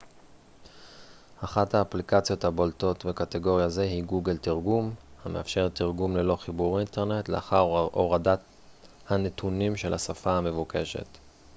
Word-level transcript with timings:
אחת 1.43 1.73
האפליקציות 1.75 2.43
הבולטות 2.43 3.05
בקטגוריה 3.05 3.69
זו 3.69 3.81
היא 3.81 4.03
גוגל 4.03 4.37
תרגום 4.37 4.93
המאפשרת 5.25 5.75
תרגום 5.75 6.15
ללא 6.17 6.35
חיבור 6.35 6.79
אינטרנט 6.79 7.29
לאחר 7.29 7.59
הורדה 7.93 8.35
הנתונים 9.09 9.75
של 9.75 9.93
השפה 9.93 10.31
המבוקשת 10.31 11.07